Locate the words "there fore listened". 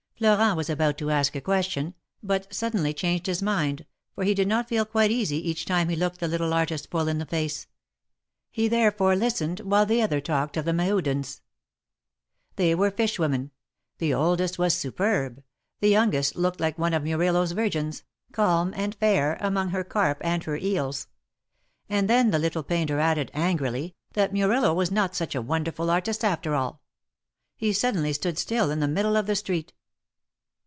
8.67-9.61